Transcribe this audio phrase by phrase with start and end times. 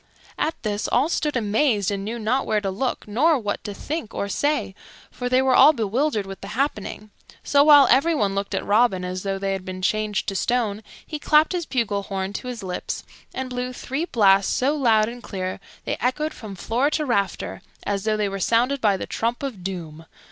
[0.39, 4.15] At this all stood amazed, and knew not where to look nor what to think
[4.15, 4.73] or say,
[5.11, 7.11] for they were all bewildered with the happening;
[7.43, 11.19] so, while everyone looked at Robin as though they had been changed to stone, he
[11.19, 15.59] clapped his bugle horn to his lips and blew three blasts so loud and clear,
[15.85, 19.63] they echoed from floor to rafter as though they were sounded by the trump of
[19.63, 20.07] doom.